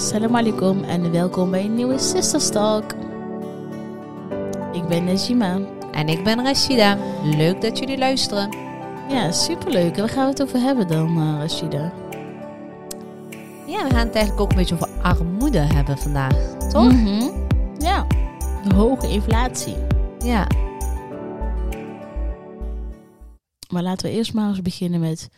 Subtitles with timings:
[0.00, 2.92] Salam alaikum en welkom bij een nieuwe Sisters Talk.
[4.72, 5.58] Ik ben Najima.
[5.92, 6.98] En ik ben Rashida.
[7.24, 8.56] Leuk dat jullie luisteren.
[9.08, 9.94] Ja, superleuk.
[9.94, 11.92] En waar gaan we het over hebben dan, uh, Rashida?
[13.66, 16.92] Ja, we gaan het eigenlijk ook een beetje over armoede hebben vandaag, toch?
[16.92, 17.30] Mhm.
[17.78, 18.06] Ja,
[18.68, 19.76] de hoge inflatie.
[20.18, 20.46] Ja.
[23.68, 25.28] Maar laten we eerst maar eens beginnen met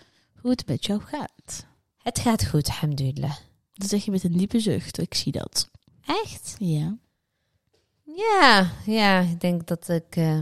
[0.41, 1.67] hoe het met jou gaat.
[2.03, 3.35] Het gaat goed, alhamdulillah.
[3.83, 5.69] Dat zeg je met een diepe zucht, ik zie dat.
[6.07, 6.55] Echt?
[6.59, 6.97] Ja.
[8.17, 9.21] Ja, ja.
[9.21, 10.39] Ik denk dat ik, eh,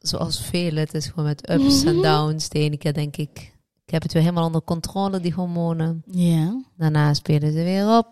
[0.00, 2.48] zoals velen, het is gewoon met ups en downs.
[2.48, 3.52] De ene keer denk ik,
[3.84, 6.02] ik heb het weer helemaal onder controle, die hormonen.
[6.10, 6.62] Ja.
[6.76, 8.06] Daarna spelen ze weer op.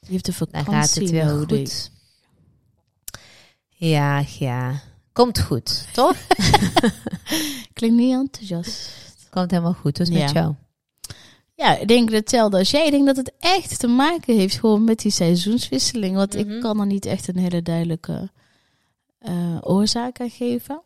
[0.00, 1.58] Je hebt de Dan vakantie gaat het weer nodig.
[1.58, 1.90] goed.
[3.68, 4.80] Ja, ja.
[5.12, 6.16] Komt goed, toch?
[7.72, 8.90] Klinkt niet enthousiast.
[9.30, 10.00] Komt helemaal goed.
[10.00, 10.40] Is het met Ja.
[10.40, 10.54] jou?
[11.60, 12.84] Ja, ik denk hetzelfde als jij.
[12.84, 16.14] Ik denk dat het echt te maken heeft gewoon met die seizoenswisseling.
[16.16, 16.50] Want Mhm.
[16.50, 18.30] ik kan er niet echt een hele duidelijke
[19.18, 20.80] eh, oorzaak aan geven.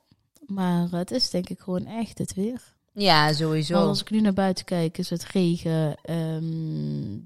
[0.47, 2.63] Maar het is denk ik gewoon echt het weer.
[2.93, 3.75] Ja, sowieso.
[3.75, 7.19] Want als ik nu naar buiten kijk, is het regen, ehm,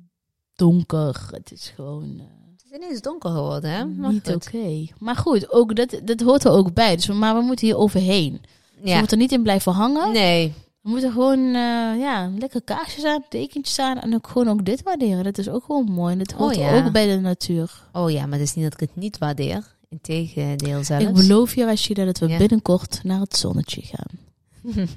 [0.55, 1.29] donker.
[1.31, 2.25] Het is gewoon eh,
[2.57, 3.85] Het is ineens donker geworden, hè?
[3.85, 4.87] Maar niet oké.
[4.99, 6.97] Maar goed, ook dat, dat hoort er ook bij.
[6.97, 8.33] Dus, we- maar we moeten hier overheen.
[8.41, 8.99] Dus we Ja.
[8.99, 10.13] moeten er niet in blijven hangen.
[10.13, 10.53] Nee.
[10.89, 14.83] We moeten gewoon eh, ja, lekker kaarsjes aan, dekentjes aan en ook gewoon ook dit
[14.83, 15.25] waarderen.
[15.25, 16.13] Dat is ook gewoon mooi.
[16.13, 16.77] En dat hoort Oh, ja.
[16.85, 17.83] ook bij de natuur.
[17.93, 19.75] Oh ja, maar het is niet dat ik het niet waardeer.
[19.89, 21.05] Integendeel zelfs.
[21.05, 22.37] Ik beloof je, Rashida, dat we Ja.
[22.39, 24.19] binnenkort naar het zonnetje gaan.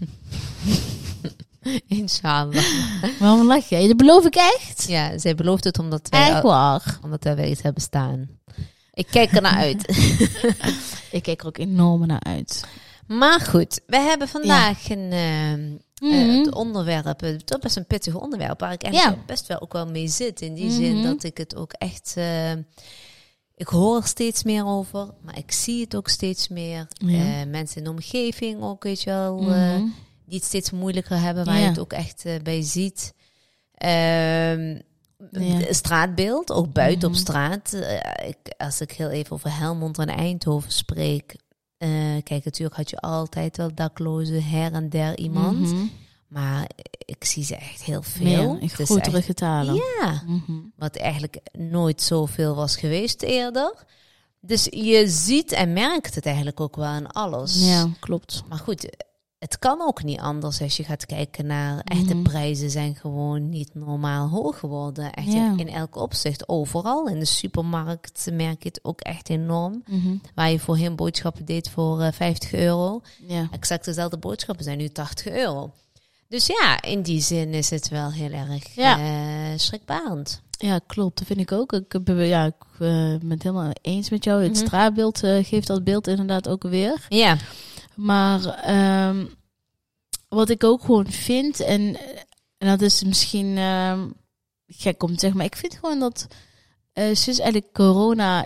[1.88, 2.64] Inshallah.
[3.20, 3.88] Waarom lach jij?
[3.88, 4.86] Dat beloof ik echt?
[4.88, 7.00] Ja, zij belooft het omdat wij, Echt waar.
[7.04, 8.30] omdat wij iets hebben staan.
[8.94, 9.88] Ik kijk er naar uit.
[11.12, 12.66] Ik kijk er ook enorm naar uit.
[13.18, 15.72] Maar goed, we hebben vandaag een, ehm,
[16.14, 16.38] eh, Mhm.
[16.38, 19.18] het onderwerp, eh, toch best een pittig onderwerp, waar ik Ja.
[19.26, 20.42] best wel ook wel mee zit.
[20.42, 20.76] In die Mhm.
[20.76, 22.14] zin dat ik het ook echt...
[22.18, 22.52] eh,
[23.56, 26.88] ik hoor er steeds meer over, maar ik zie het ook steeds meer.
[26.98, 27.42] Ja.
[27.42, 29.84] Eh, mensen in de omgeving ook, weet je wel, eh, Mhm.
[30.26, 33.14] die het steeds moeilijker hebben, waar je het ook echt eh, bij ziet.
[33.74, 34.80] Ehm,
[35.32, 35.74] Ja.
[35.74, 37.22] Straatbeeld, ook buiten op Mhm.
[37.24, 37.74] straat.
[37.74, 41.36] Eh, ik, als ik heel even over Helmond en Eindhoven spreek.
[41.82, 41.90] Eh,
[42.24, 45.60] kijk, natuurlijk had je altijd wel daklozen, her en der iemand.
[45.60, 45.86] Mhm.
[46.28, 46.70] Maar
[47.06, 48.58] ik zie ze echt heel veel.
[48.60, 49.74] In grotere getalen.
[49.76, 50.60] Ja, Mhm.
[50.76, 53.84] wat eigenlijk nooit zoveel was geweest eerder.
[54.40, 57.66] Dus je ziet en merkt het eigenlijk ook wel aan alles.
[57.68, 58.44] ja, klopt.
[58.50, 58.98] Maar goed,
[59.42, 62.24] het kan ook niet anders als je gaat kijken naar echte Mhm.
[62.24, 65.12] prijzen zijn gewoon niet normaal hoog geworden.
[65.14, 65.52] Echt Ja.
[65.52, 67.08] in, in elk opzicht, overal.
[67.08, 69.84] In de supermarkt merk je het ook echt enorm.
[69.88, 70.16] Mhm.
[70.36, 73.02] Waar je voorheen boodschappen deed voor eh, 50 euro.
[73.28, 73.48] Ja.
[73.52, 75.72] Exact dezelfde boodschappen zijn nu 80 euro.
[76.28, 79.00] Dus ja, in die zin is het wel heel erg Ja.
[79.00, 80.42] eh, schrikbarend.
[80.58, 81.18] Ja, klopt.
[81.18, 81.74] Dat vind ik ook.
[81.74, 82.80] Ik, ben, ja, ik eh,
[83.20, 84.44] ben het helemaal eens met jou.
[84.44, 84.66] Het Mhm.
[84.66, 87.06] straatbeeld eh, geeft dat beeld inderdaad ook weer.
[87.10, 87.38] Ja,
[88.02, 89.26] Maar ehm,
[90.30, 91.98] wat ik ook gewoon vind, en,
[92.58, 94.10] en dat is misschien ehm,
[94.68, 96.28] gek om te zeggen, maar ik vind gewoon dat
[96.94, 98.46] eh, sinds eigenlijk corona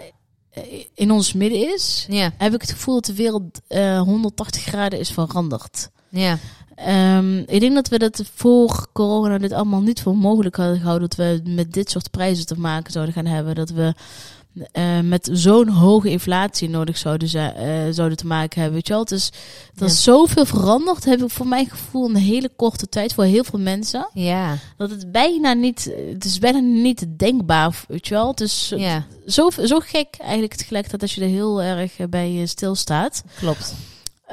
[0.50, 4.64] eh, in ons midden is, ja, heb ik het gevoel dat de wereld eh 180
[4.64, 5.90] graden is veranderd.
[6.10, 6.38] ja.
[6.76, 11.10] Ehm, ik denk dat we dat voor corona dit allemaal niet voor mogelijk hadden gehouden.
[11.10, 13.56] Dat we met dit soort prijzen te maken zouden gaan hebben.
[13.56, 13.94] Dat we
[14.72, 18.74] eh, met zo'n hoge inflatie nodig zouden, zi- eh, zouden te maken hebben.
[18.78, 19.02] Weet je wel?
[19.02, 19.28] Het is,
[19.76, 19.86] er Ja.
[19.86, 23.60] is zoveel veranderd, heb ik voor mijn gevoel een hele korte tijd voor heel veel
[23.60, 24.10] mensen.
[24.14, 28.28] Ja, Dat het bijna niet, het is bijna niet denkbaar, weet je wel?
[28.36, 32.48] Het zo, ja, zo, zo gek eigenlijk tegelijkertijd als je er heel erg bij eh,
[32.48, 33.24] stilstaat.
[33.38, 33.74] klopt.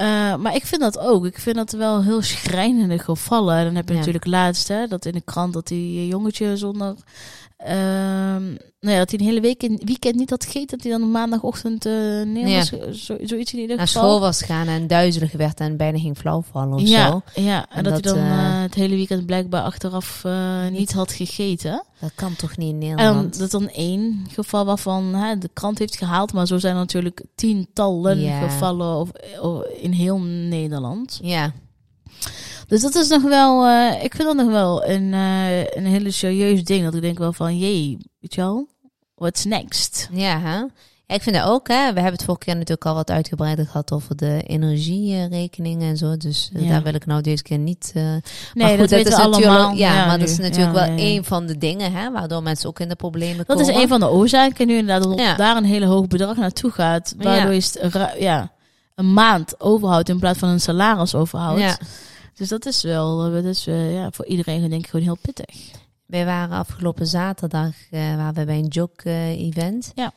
[0.01, 1.27] Uh, maar ik vind dat ook.
[1.27, 3.57] Ik vind dat wel heel schrijnende gevallen.
[3.57, 3.99] En dan heb je Ja.
[3.99, 6.95] natuurlijk laatst, hè, dat in de krant dat die jongetje zonder...
[7.65, 8.43] ehm
[8.81, 10.69] nou ja, dat hij een hele week in weekend niet had gegeten.
[10.77, 11.93] Dat hij dan op maandagochtend eh
[12.25, 12.57] neer Ja.
[12.59, 12.69] was.
[13.05, 14.03] Zo, zoiets in ieder Naar geval.
[14.03, 17.23] school was gaan en duizelig werd en bijna ging flauwvallen of ja, zo.
[17.43, 20.25] ja, en, En dat, dat, hij dan eh, eh, het hele weekend blijkbaar achteraf
[20.71, 20.93] niet, Niet.
[20.93, 21.85] had gegeten.
[22.01, 23.39] Dat kan toch niet in En Nederland?
[23.39, 26.33] dat dan één geval waarvan hè, de krant heeft gehaald.
[26.33, 28.49] Maar zo zijn er natuurlijk tientallen Ja.
[28.49, 29.11] gevallen of,
[29.41, 31.19] of in heel Nederland.
[31.23, 31.53] Ja,
[32.73, 36.11] Dus dat is nog wel, eh, ik vind dat nog wel een, eh, een hele
[36.11, 36.85] serieus ding.
[36.85, 38.69] Dat ik denk wel van, jee, weet je wel,
[39.15, 40.09] what's next?
[40.13, 40.55] ja, hè?
[41.07, 41.77] Ja, ik vind dat ook, hè.
[41.77, 46.17] We hebben het vorige keer natuurlijk al wat uitgebreider gehad over de energierekeningen en zo.
[46.17, 46.69] Dus eh, Ja.
[46.69, 47.91] daar wil ik nou deze keer niet...
[47.95, 48.21] eh, Nee,
[48.55, 49.75] maar goed, dat weten we natuurlijk, allemaal.
[49.75, 50.21] Ja, maar nu.
[50.21, 51.17] dat is natuurlijk Ja, wel ja, ja.
[51.17, 53.75] een van de dingen, hè, waardoor mensen ook in de problemen Dat komen.
[53.75, 55.35] is een van de oorzaken nu inderdaad, dat Ja.
[55.35, 57.15] daar een hele hoog bedrag naartoe gaat.
[57.19, 57.61] Waardoor Ja.
[57.81, 58.53] je ra- ja,
[58.95, 61.79] een maand overhoudt in plaats van een salaris overhoudt.
[62.43, 65.19] Dus dat is wel, eh, dat is eh, ja, voor iedereen denk ik gewoon heel
[65.21, 65.71] pittig.
[66.07, 69.93] Wij waren afgelopen zaterdag eh waren we bij een jog-event.
[69.95, 70.13] Ja.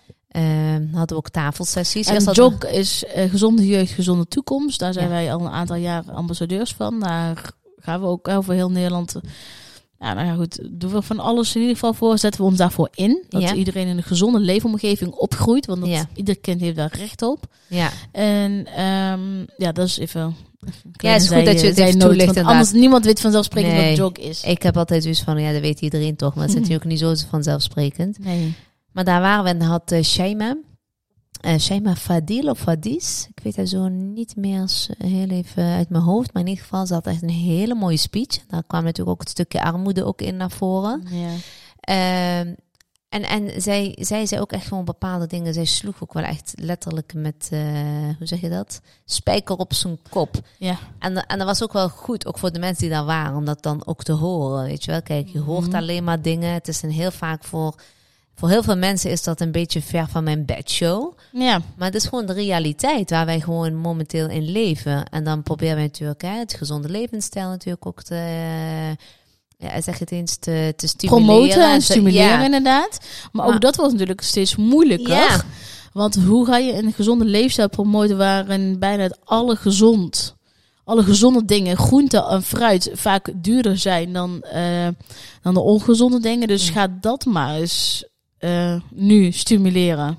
[0.92, 2.08] hadden we ook tafelsessies.
[2.08, 4.80] En hadden JOG is eh, Gezonde Jeugd, Gezonde Toekomst.
[4.80, 5.12] Daar zijn Ja.
[5.12, 7.00] wij al een aantal jaar ambassadeurs van.
[7.00, 9.16] Daar gaan we ook over heel Nederland...
[10.00, 10.60] Ja, nou ja, goed.
[10.72, 12.18] Doen we van alles in ieder geval voor.
[12.18, 13.24] Zetten we ons daarvoor in.
[13.30, 13.54] Dat Ja.
[13.54, 15.66] iedereen in een gezonde leefomgeving opgroeit.
[15.66, 16.06] Want dat, Ja.
[16.14, 17.46] ieder kind heeft daar recht op.
[17.68, 17.90] ja.
[18.12, 20.36] En ehm, ja, dat is even...
[20.92, 23.74] Ja, het is goed dat je het zij- even toelicht, want Anders niemand weet vanzelfsprekend
[23.74, 23.88] Nee.
[23.98, 24.44] wat JOG is.
[24.44, 26.34] Ik heb altijd zoiets van, ja, dat weet iedereen toch.
[26.36, 28.20] Maar het is natuurlijk niet zo vanzelfsprekend.
[28.20, 28.54] Nee.
[28.92, 30.58] Maar daar waren we en had uh, Shaima,
[31.42, 33.28] eh Shaima Fadil of Fadis.
[33.36, 36.34] Ik weet haar zo niet meer eh, heel even uit mijn hoofd.
[36.34, 38.40] Maar in ieder geval, ze had echt een hele mooie speech.
[38.48, 41.04] Daar kwam natuurlijk ook het stukje armoede ook in naar voren.
[41.12, 41.30] Ja.
[41.80, 42.54] Ehm,
[43.24, 45.54] en en zij, zij zei ook echt gewoon bepaalde dingen.
[45.54, 47.60] Zij sloeg ook wel echt letterlijk met, eh,
[48.18, 48.82] hoe zeg je dat?
[49.06, 50.36] Spijker op zijn kop.
[50.58, 50.78] Ja.
[51.00, 53.46] En, en dat was ook wel goed, ook voor de mensen die daar waren, om
[53.46, 54.66] dat dan ook te horen.
[54.66, 55.76] Weet je wel, kijk, je hoort Mhm.
[55.76, 56.54] alleen maar dingen.
[56.54, 57.76] Het is een heel vaak voor,
[58.36, 61.18] voor heel veel mensen is dat een beetje ver van mijn bedshow.
[61.32, 61.62] Ja.
[61.78, 65.06] Maar het is gewoon de realiteit waar wij gewoon momenteel in leven.
[65.10, 68.16] En dan proberen we natuurlijk hè, het gezonde levensstijl natuurlijk ook te,
[69.58, 71.26] ja, het eens, te, te stimuleren.
[71.26, 72.44] Promoten en stimuleren ja.
[72.44, 73.00] inderdaad.
[73.32, 75.16] Maar, Maar- ook dat wordt natuurlijk steeds moeilijker.
[75.16, 75.42] Ja.
[75.94, 80.36] Want hoe ga je een gezonde leefstijl promoten waarin bijna het alle gezond,
[80.84, 84.88] alle gezonde dingen, groente en fruit vaak duurder zijn dan, eh,
[85.42, 86.48] dan de ongezonde dingen.
[86.48, 88.06] Dus ga dat maar eens
[88.38, 90.18] eh, nu stimuleren.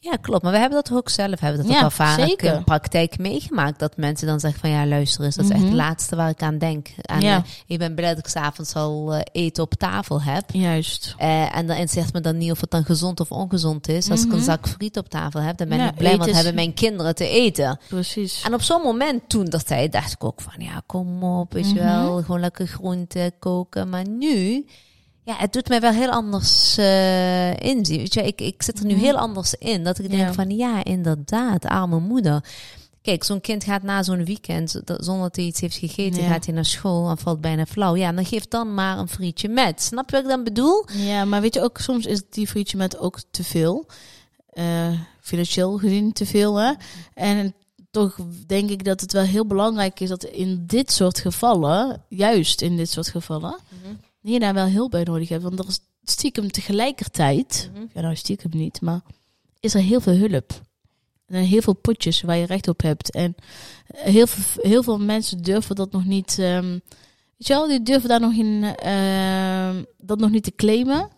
[0.00, 0.42] Ja, klopt.
[0.42, 3.78] Maar we hebben dat ook zelf, hebben dat Ja, ook al vaak in praktijk meegemaakt.
[3.78, 5.68] Dat mensen dan zeggen van ja, luister eens, dat is echt Mhm.
[5.68, 6.88] het laatste waar ik aan denk.
[6.96, 7.36] En Ja.
[7.36, 10.44] eh, ik ben blij dat ik s'avonds al eh, eten op tafel heb.
[10.52, 11.14] Juist.
[11.18, 14.10] Eh, en dan zegt me dan niet of het dan gezond of ongezond is.
[14.10, 14.36] Als ik Mhm.
[14.36, 16.74] een zak friet op tafel heb, dan ben Ja, ik blij, want is- hebben mijn
[16.74, 17.78] kinderen te eten.
[17.88, 18.42] Precies.
[18.42, 21.68] En op zo'n moment toen dat tijd, dacht ik ook van ja, kom op, weet
[21.70, 21.84] je Mhm.
[21.84, 23.88] wel, gewoon lekker groente koken.
[23.88, 24.66] Maar nu,
[25.28, 27.98] ja, het doet mij wel heel anders eh inzien.
[27.98, 29.02] Weet je, ik, ik zit er nu Mhm.
[29.04, 29.84] heel anders in.
[29.84, 30.32] Dat ik denk Ja.
[30.32, 32.44] van ja, inderdaad, arme moeder.
[33.02, 36.28] Kijk, zo'n kind gaat na zo'n weekend, zonder dat hij iets heeft gegeten, Ja.
[36.28, 37.96] gaat hij naar school en valt bijna flauw.
[37.96, 39.82] Ja, dan geef dan maar een frietje met.
[39.82, 40.84] Snap je wat ik dan bedoel?
[40.92, 43.86] Ja, maar weet je ook, soms is die frietje met ook te veel.
[44.52, 46.72] Eh, financieel gezien te veel, hè.
[47.14, 47.54] En
[47.90, 52.60] toch denk ik dat het wel heel belangrijk is dat in dit soort gevallen, juist
[52.62, 53.56] in dit soort gevallen,
[54.32, 55.42] je daar wel heel bij nodig hebt.
[55.42, 57.84] Want er is stiekem tegelijkertijd, Mhm.
[57.94, 59.00] ja nou stiekem niet, maar
[59.60, 60.50] is er heel veel hulp.
[61.26, 63.10] Er zijn heel veel potjes waar je recht op hebt.
[63.10, 63.34] En
[63.94, 66.38] heel veel, heel veel mensen durven dat nog niet.
[66.38, 66.70] ehm,
[67.36, 71.08] weet je wel, die durven daar nog in ehm, dat nog niet te claimen.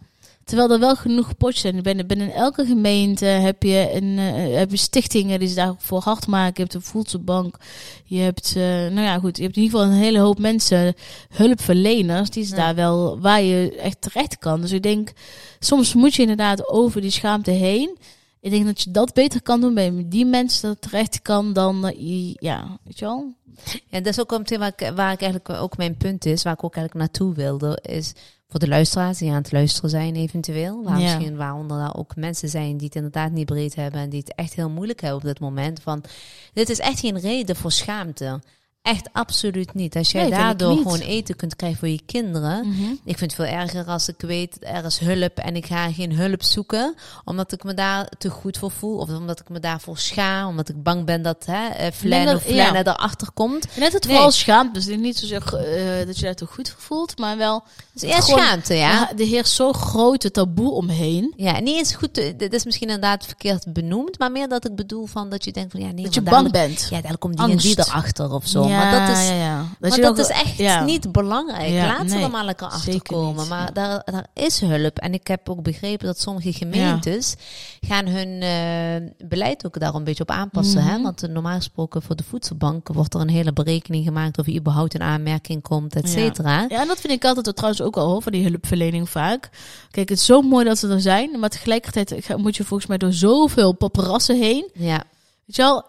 [0.50, 1.82] Terwijl er wel genoeg potjes zijn.
[1.82, 6.26] Binnen, binnen elke gemeente heb je, een, eh, heb je stichtingen die ze daarvoor hard
[6.26, 6.52] maken.
[6.55, 7.56] Je hebt een voedselbank.
[8.05, 9.37] Je hebt, eh, nou ja, goed.
[9.37, 10.94] Je hebt in ieder geval een hele hoop mensen,
[11.29, 12.62] hulpverleners, die ze Ja.
[12.64, 14.61] daar wel, waar je echt terecht kan.
[14.61, 15.12] Dus ik denk,
[15.58, 17.99] soms moet je inderdaad over die schaamte heen.
[18.41, 21.87] Ik denk dat je dat beter kan doen bij die mensen dat terecht kan dan,
[21.87, 23.35] eh, ja, weet je wel?
[23.64, 26.52] Ja, dat is ook meteen waar ik, waar ik eigenlijk ook mijn punt is, waar
[26.52, 28.12] ik ook eigenlijk naartoe wilde, is
[28.50, 30.82] voor de luisteraars die aan het luisteren zijn eventueel.
[30.85, 31.05] Waar Ja.
[31.14, 34.55] misschien waaronder ook mensen zijn die het inderdaad niet breed hebben en die het echt
[34.55, 35.82] heel moeilijk hebben op dit moment.
[35.82, 36.05] Van,
[36.52, 38.41] dit is echt geen reden voor schaamte.
[38.82, 39.97] Echt absoluut niet.
[39.97, 42.67] Als jij Nee, daardoor gewoon eten kunt krijgen voor je kinderen.
[43.05, 46.12] Ik vind het veel erger als ik weet, er is hulp en ik ga geen
[46.16, 46.95] hulp zoeken.
[47.25, 48.97] Omdat ik me daar te goed voor voel.
[48.97, 50.49] Of omdat ik me daarvoor schaam.
[50.49, 52.75] Omdat ik bang ben dat hè, eh, Flan of Flan ja.
[52.85, 53.66] erachter komt.
[53.76, 54.12] Net het Nee.
[54.14, 54.75] vooral schaamt.
[54.75, 58.25] Dus niet zozeer eh, dat je daar toch goed voor voelt, maar wel Dus eerst
[58.25, 59.11] Gewoon- schaamte, ja.
[59.19, 61.33] er heerst zo'n grote taboe omheen.
[61.37, 62.14] Ja, niet eens goed.
[62.14, 65.52] te- Dit is misschien inderdaad verkeerd benoemd, maar meer dat ik bedoel van dat je
[65.52, 66.81] denkt van ja, nee, Dat je bang bent.
[66.90, 67.66] Ja, dadelijk komt die Angst.
[67.66, 68.69] en die erachter of zo.
[68.69, 69.65] Ja, maar dat is, ja, ja.
[69.81, 71.73] maar dat is echt niet belangrijk.
[71.87, 73.49] Laat ze er maar lekker achter komen.
[73.49, 74.99] Maar daar, daar is hulp.
[74.99, 77.35] En ik heb ook begrepen dat sommige gemeentes
[77.81, 80.83] gaan hun eh, beleid ook daar een beetje op aanpassen.
[80.83, 80.93] hè?
[80.95, 81.03] Mhm.
[81.03, 84.59] Want eh, normaal gesproken voor de voedselbank wordt er een hele berekening gemaakt of je
[84.59, 86.65] überhaupt in aanmerking komt, et cetera.
[86.69, 89.49] Ja, en dat vind ik altijd trouwens ook al hoor, van die hulpverlening vaak.
[89.91, 92.99] Kijk, het is zo mooi dat ze er zijn, maar tegelijkertijd moet je volgens mij
[92.99, 94.69] door zoveel paparazzen heen.
[94.75, 95.03] Ja.
[95.47, 95.85] Weet je wel?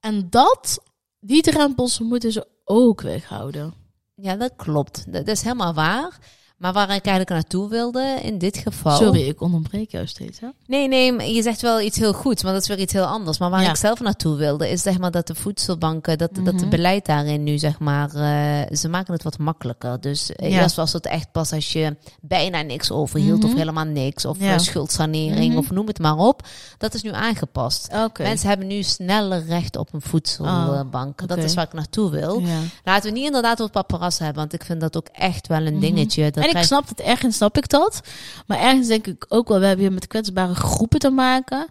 [0.00, 0.80] En dat,
[1.20, 3.74] die drempels moeten ze ook weghouden.
[4.14, 5.12] Ja, dat klopt.
[5.12, 6.18] Dat is helemaal waar.
[6.56, 8.96] Maar waar ik eigenlijk naartoe wilde in dit geval.
[8.96, 10.40] Sorry, ik onderbreek jou steeds.
[10.40, 10.46] Hè?
[10.66, 13.38] Nee, nee, je zegt wel iets heel goeds, maar dat is weer iets heel anders.
[13.38, 13.68] Maar waar Ja.
[13.68, 16.68] ik zelf naartoe wilde, is zeg maar dat de voedselbanken, dat, dat het Mhm.
[16.68, 20.00] beleid daarin nu zeg maar, eh, ze maken het wat makkelijker.
[20.00, 20.62] Dus eh, Ja.
[20.62, 23.46] eerst was het echt pas als je bijna niks overhield Mhm.
[23.52, 24.52] of helemaal niks, of Ja.
[24.52, 25.58] eh, schuldsanering Mhm.
[25.58, 26.42] of noem het maar op.
[26.78, 27.88] Dat is nu aangepast.
[28.18, 31.18] Mensen hebben nu sneller recht op een voedselbank.
[31.28, 31.46] Dat oké.
[31.46, 32.42] is waar ik naartoe wil.
[32.84, 35.72] Laten we niet inderdaad wat paparazzi hebben, want ik vind dat ook echt wel een
[35.72, 35.80] Mhm.
[35.80, 36.30] dingetje.
[36.30, 38.00] Dat en ik snap het, ergens snap ik dat.
[38.46, 41.66] Maar ergens denk ik ook wel, we hebben hier met kwetsbare groepen te maken.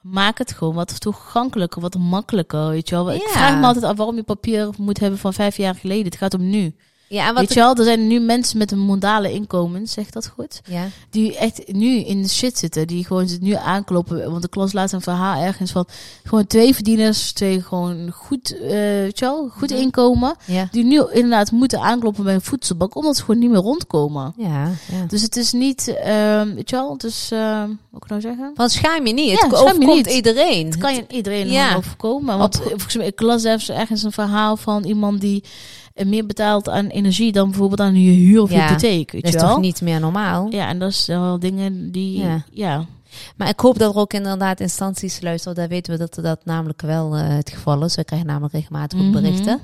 [0.00, 3.12] Maak het gewoon wat toegankelijker, wat makkelijker, weet je wel.
[3.12, 3.28] Ik Ja.
[3.28, 6.04] vraag me altijd af waarom je papier moet hebben van vijf jaar geleden.
[6.04, 6.74] Het gaat om nu.
[7.12, 10.10] Ja, en wat weet je wel, er zijn nu mensen met een mondale inkomen, zeg
[10.10, 10.60] dat goed?
[10.66, 10.86] ja.
[11.10, 12.86] Die echt nu in de shit zitten.
[12.86, 14.30] Die gewoon nu aankloppen.
[14.30, 15.86] Want ik las laatst een verhaal ergens van...
[16.24, 20.34] Gewoon twee verdieners, twee gewoon goed, eh weet je wel, goed inkomen.
[20.44, 20.68] Ja.
[20.70, 22.96] Die nu inderdaad moeten aankloppen bij een voedselbak.
[22.96, 24.34] Omdat ze gewoon niet meer rondkomen.
[24.36, 25.04] Ja, ja.
[25.08, 28.52] Dus het is niet, ehm weet je wel, dus, ehm wat kan ik nou zeggen?
[28.54, 29.30] Want schaam je niet.
[29.30, 30.06] Ja, Het je overkomt niet.
[30.12, 30.66] iedereen.
[30.66, 31.74] Het kan je iedereen Ja.
[31.76, 32.38] overkomen.
[32.38, 35.44] Want volgens mij, ik las ergens een verhaal van iemand die
[35.94, 39.10] meer betaalt aan energie dan bijvoorbeeld aan je huur of Ja, hypotheek.
[39.10, 39.52] Weet Dat je is wel?
[39.54, 40.46] toch niet meer normaal?
[40.50, 42.44] Ja, en dat zijn wel dingen die, Ja.
[42.52, 42.86] ja.
[43.36, 45.56] Maar ik hoop dat er ook inderdaad instanties luisteren.
[45.56, 47.94] Daar weten we dat dat namelijk wel eh, het geval is.
[47.94, 49.12] We krijgen namelijk regelmatig ook Mhm.
[49.22, 49.60] berichten.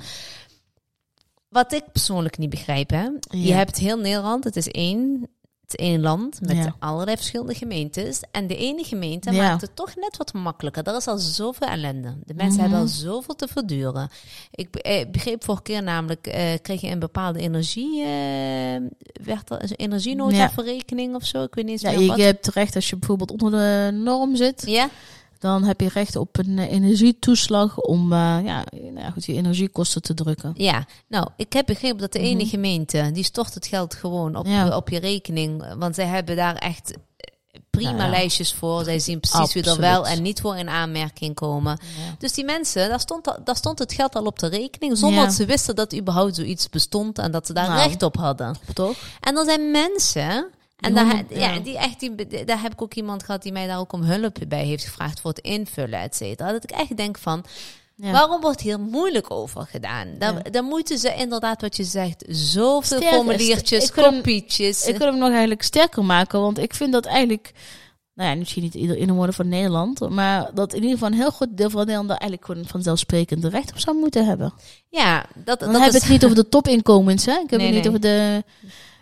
[1.48, 3.08] Wat ik persoonlijk niet begrijp, hè.
[3.30, 4.44] Je hebt heel Nederland.
[4.44, 5.28] Het is één,
[5.66, 6.74] het één land met Ja.
[6.78, 8.20] allerlei verschillende gemeentes.
[8.30, 9.48] En de ene gemeente Ja.
[9.48, 10.86] maakt het toch net wat makkelijker.
[10.86, 12.16] Er is al zoveel ellende.
[12.24, 12.60] De mensen Mhm.
[12.60, 14.08] hebben al zoveel te verduren.
[14.50, 18.08] Ik eh, begreep vorige keer namelijk, eh, kreeg je een bepaalde energie, eh
[19.24, 20.50] werd er een energienota Ja.
[20.50, 21.42] verrekening of zo?
[21.42, 22.18] Ik weet niet eens Ja, meer je, wat.
[22.18, 24.88] hebt recht als je bijvoorbeeld onder de norm zit, Ja?
[25.38, 29.32] Dan heb je recht op een eh, energietoeslag om eh, ja, nou ja, goed, je
[29.34, 30.52] energiekosten te drukken.
[30.56, 32.48] Ja, nou, ik heb begrepen dat de ene Mhm.
[32.50, 34.76] gemeente, die stort het geld gewoon op, Ja.
[34.76, 35.74] op je rekening.
[35.78, 36.98] Want zij hebben daar echt eh,
[37.70, 38.08] prima Nou ja.
[38.10, 38.84] lijstjes voor.
[38.84, 41.78] Zij zien precies wie er wel en niet voor in aanmerking komen.
[41.96, 42.14] Ja.
[42.18, 44.98] Dus die mensen, daar stond, daar stond het geld al op de rekening.
[44.98, 45.24] Zonder Ja.
[45.26, 47.88] dat ze wisten dat überhaupt zoiets bestond en dat ze daar Nou.
[47.88, 48.56] recht op hadden.
[48.74, 48.96] Toch?
[49.20, 50.46] En er zijn mensen...
[50.76, 51.52] En daar, ja.
[51.54, 51.58] ja.
[51.58, 54.38] die echt, die, daar heb ik ook iemand gehad die mij daar ook om hulp
[54.48, 56.52] bij heeft gevraagd voor het invullen, et cetera.
[56.52, 57.44] Dat ik echt denk van,
[57.98, 58.10] Ja.
[58.12, 60.08] Waarom wordt hier moeilijk over gedaan?
[60.18, 60.50] Dan, Ja.
[60.50, 64.86] dan moeten ze inderdaad, wat je zegt, zoveel Sterker, formuliertjes, ik hem- kopietjes.
[64.86, 67.52] Ik wil hem nog eigenlijk sterker maken, want ik vind dat eigenlijk,
[68.14, 71.30] nou ja, misschien niet ieder inwoner van Nederland, maar dat in ieder geval een heel
[71.30, 74.52] goed deel van Nederland daar eigenlijk gewoon vanzelfsprekend recht op zou moeten hebben.
[74.88, 76.00] ja, dat, Dan dat heb is...
[76.00, 77.32] het niet over de topinkomens, hè?
[77.32, 77.88] Ik heb Nee, het niet nee.
[77.88, 78.44] over de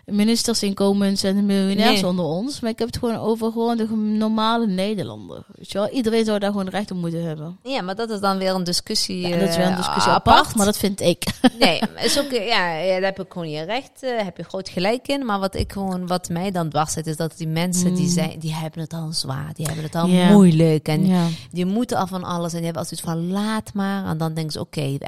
[0.05, 2.09] ministersinkomens en de miljonairs Nee.
[2.09, 5.43] onder ons, maar ik heb het gewoon over gewoon de normale Nederlander.
[5.55, 5.89] Weet je wel?
[5.89, 7.57] Iedereen zou daar gewoon recht op moeten hebben.
[7.63, 10.11] Ja, maar dat is dan weer een discussie, Ja, dat is wel een eh, discussie
[10.11, 11.23] apart, maar dat vind ik.
[11.59, 15.07] Nee, is ook, ja, daar heb ik gewoon je recht, eh, heb je groot gelijk
[15.07, 15.25] in.
[15.25, 18.11] Maar wat ik gewoon, wat mij dan dwars zit, is dat die mensen die Mm.
[18.11, 21.11] zijn, die hebben het al zwaar, die hebben het al moeilijk en
[21.51, 24.05] die moeten al van alles en die hebben altijd van laat maar.
[24.05, 25.07] En dan denken ze, oké, we,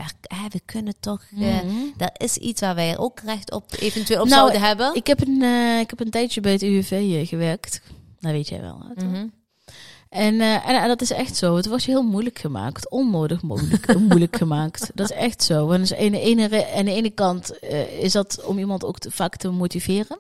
[0.50, 1.66] we kunnen toch, Mhm.
[1.98, 4.87] daar is iets waar wij ook recht op eventueel op Nou, zouden hebben.
[4.94, 7.82] Ik heb een, eh, ik heb een tijdje bij het UWV eh, gewerkt.
[8.20, 8.84] Dat weet jij wel.
[8.96, 9.28] Mhm.
[10.10, 11.56] En, eh, en, en dat is echt zo.
[11.56, 12.90] Het was je heel moeilijk gemaakt.
[12.90, 14.92] Onnodig moeilijk, moeilijk gemaakt.
[14.94, 15.72] Dat is echt zo.
[15.72, 17.52] En dus aan de ene, aan de ene kant
[18.00, 20.20] is dat om iemand ook te, vaak te motiveren.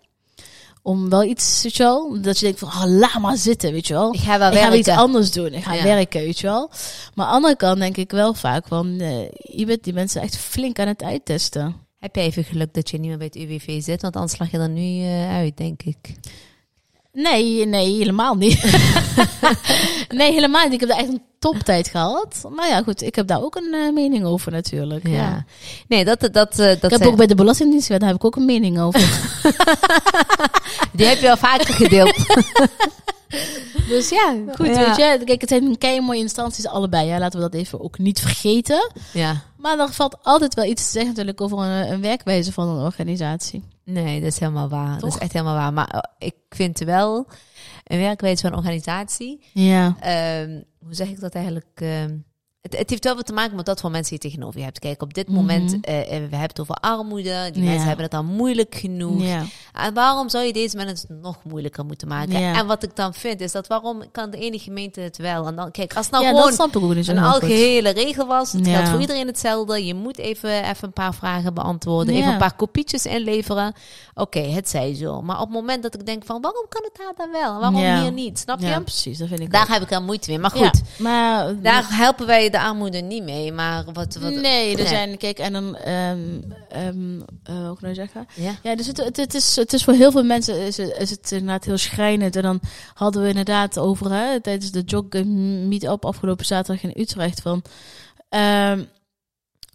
[0.81, 2.21] Om wel iets, weet je wel.
[2.21, 4.13] Dat je denkt van, ah, laat maar zitten, weet je wel.
[4.13, 5.53] Ik ga wel Ik ga iets anders doen.
[5.53, 5.83] Ik ga Ja.
[5.83, 6.69] werken, weet je wel.
[7.13, 8.95] Maar aan de andere kant denk ik wel vaak van...
[9.37, 11.86] je bent die mensen echt flink aan het uittesten.
[11.99, 14.01] Heb je even geluk dat je niet meer bij het UWV zit?
[14.01, 16.13] Want anders lag je er nu eh, uit, denk ik.
[17.13, 18.63] Nee, nee, helemaal niet.
[20.09, 20.73] nee, helemaal niet.
[20.73, 22.47] Ik heb daar echt een toptijd gehad.
[22.55, 25.07] Maar ja, goed, ik heb daar ook een eh, mening over natuurlijk.
[25.07, 25.45] Ja.
[25.87, 28.15] Nee, dat, dat, dat, eh, dat Ik heb zijn- ook bij de Belastingdienst, daar heb
[28.15, 28.99] ik ook een mening over.
[30.95, 32.15] die heb je al vaker gedeeld.
[33.89, 34.85] dus ja, goed, Ja.
[34.87, 35.21] weet je.
[35.25, 37.07] Kijk, het zijn kei mooie instanties allebei.
[37.07, 37.19] Ja.
[37.19, 38.91] Laten we dat even ook niet vergeten.
[39.13, 39.41] ja.
[39.57, 42.83] Maar er valt altijd wel iets te zeggen natuurlijk over een, een werkwijze van een
[42.85, 43.63] organisatie.
[43.83, 44.89] Nee, dat is helemaal waar.
[44.91, 45.09] Dat Toch?
[45.15, 45.73] is echt helemaal waar.
[45.73, 47.27] Maar eh, ik vind wel
[47.83, 49.39] een werkwijze van een organisatie.
[49.53, 49.95] Ja.
[49.99, 51.67] ehm, hoe zeg ik dat eigenlijk?
[51.75, 52.15] ehm,
[52.69, 54.65] het, het heeft wel wat te maken met dat voor mensen die je tegenover je
[54.65, 54.79] hebt.
[54.79, 57.49] Kijk, op dit moment, eh, we hebben het over armoede.
[57.53, 57.69] Die Ja.
[57.69, 59.23] mensen hebben het al moeilijk genoeg.
[59.23, 59.43] Ja.
[59.73, 62.39] En waarom zou je deze mensen het nog moeilijker moeten maken?
[62.39, 62.53] Ja.
[62.55, 65.47] En wat ik dan vind, is dat waarom kan de ene gemeente het wel?
[65.47, 66.41] En dan, kijk, als nou gewoon
[67.17, 67.33] een goed.
[67.33, 68.51] algehele regel was.
[68.51, 69.85] Het geldt voor iedereen hetzelfde.
[69.85, 72.15] Je moet even, even een paar vragen beantwoorden.
[72.15, 73.73] Even een paar kopietjes inleveren.
[74.13, 75.21] Oké, het zij zo.
[75.21, 76.41] Maar op het moment dat ik denk van...
[76.41, 77.59] waarom kan het daar dan wel?
[77.59, 78.39] Waarom hier niet?
[78.39, 78.81] Snap je?
[78.81, 79.67] Precies, dat vind ik Daar ook.
[79.67, 80.39] heb ik dan moeite mee.
[80.39, 83.51] Maar Ja, goed, maar daar helpen wij de armoede niet mee.
[83.51, 84.15] Maar wat...
[84.15, 84.87] wat nee, er nee.
[84.87, 86.11] zijn, kijk, en dan, eh,
[87.43, 88.27] hoe kan ik nou zeggen?
[88.33, 88.55] Ja?
[88.63, 91.09] Ja, dus het, het, het, is, het is voor heel veel mensen is het, is
[91.09, 92.35] het inderdaad heel schrijnend.
[92.35, 92.59] En dan
[92.93, 95.05] hadden we inderdaad over, hè, tijdens de jog
[95.67, 97.61] meet-up afgelopen zaterdag in Utrecht, van...
[98.29, 98.83] ehm,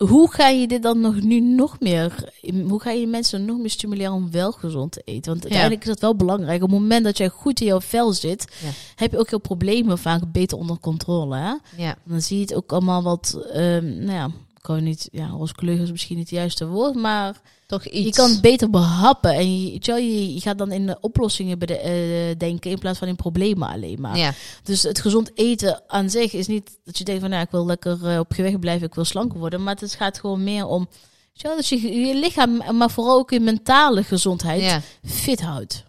[0.09, 2.33] hoe ga je dit dan nog nu nog meer...
[2.69, 5.31] Hoe ga je mensen nog meer stimuleren om wel gezond te eten?
[5.33, 6.63] Want uiteindelijk is dat wel belangrijk.
[6.63, 8.69] Op het moment dat jij goed in jouw vel zit, Ja.
[8.95, 11.37] heb je ook je problemen vaak beter onder controle.
[11.37, 11.83] Hè?
[11.83, 11.97] Ja.
[12.05, 13.39] Dan zie je het ook allemaal wat...
[13.53, 15.09] ehm nou ja, ik kan niet...
[15.13, 17.41] Ja, rooskleur is misschien niet het juiste woord, maar...
[17.73, 18.05] Toch iets.
[18.05, 22.39] Je kan het beter behappen en je, je, gaat dan in de oplossingen bede- eh,
[22.39, 24.17] denken in plaats van in problemen alleen maar.
[24.17, 27.51] Ja, Dus het gezond eten aan zich is niet dat je denkt van nou, ik
[27.51, 29.63] wil lekker eh, op gewicht blijven, ik wil slanker worden.
[29.63, 30.89] Maar het gaat gewoon meer om
[31.35, 34.81] dat je je lichaam, maar vooral ook je mentale gezondheid ja.
[35.05, 35.85] fit houdt.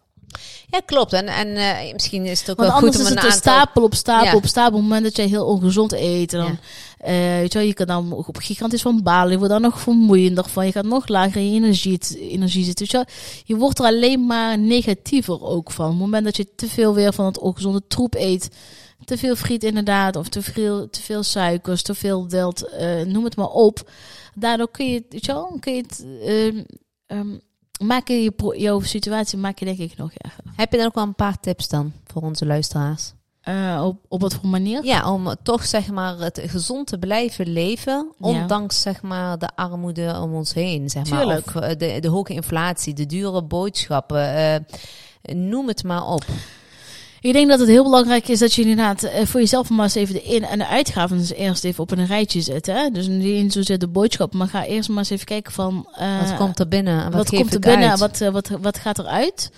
[0.74, 1.14] Ja, klopt.
[1.14, 3.26] En, en eh, misschien is het ook Want wel goed anders om is een het
[3.26, 3.54] een aantal...
[3.54, 4.36] stapel op stapel Ja.
[4.36, 4.68] op stapel.
[4.72, 6.58] Op het moment dat jij heel ongezond eet, dan, Ja.
[6.98, 9.32] eh, weet je, wel, je kan dan op gigantisch van balen.
[9.32, 10.66] Je wordt dan nog vermoeiender van.
[10.66, 12.86] Je gaat nog lager in je energie, energie zitten.
[12.86, 13.16] Weet je, wel.
[13.44, 15.86] je wordt er alleen maar negatiever ook van.
[15.86, 18.50] Op het moment dat je te veel weer van het ongezonde troep eet.
[19.06, 20.16] Te veel friet inderdaad.
[20.16, 22.68] Of te veel, te veel suikers, te veel wild.
[22.68, 23.90] eh, noem het maar op.
[24.36, 26.06] Daardoor kun je, weet je wel, kun je het...
[26.26, 26.64] ehm,
[27.08, 27.38] ehm,
[27.84, 30.44] maak je, je jouw situatie maak je denk ik nog erger.
[30.56, 33.14] Heb je dan ook wel een paar tips dan voor onze luisteraars?
[33.44, 34.86] Eh, op, op wat voor manier?
[34.86, 40.20] Ja, om toch zeg maar het gezond te blijven leven, ondanks zeg maar de armoede
[40.22, 41.20] om ons heen, zeg maar.
[41.20, 41.48] Tuurlijk.
[41.48, 46.26] Of eh, de, de hoge inflatie, de dure boodschappen, eh, noem het maar op.
[47.24, 49.96] Ik denk dat het heel belangrijk is dat je inderdaad eh, voor jezelf maar eens
[49.96, 52.66] even de in- en de uitgaven eens eerst even op een rijtje zet.
[52.66, 52.90] Hè?
[52.90, 55.88] Dus niet in zozeer de boodschap, maar ga eerst maar eens even kijken van...
[55.96, 58.00] eh, Wat komt er binnen en wat, wat komt er binnen, uit?
[58.00, 59.52] wat, eh, wat, wat gaat eruit?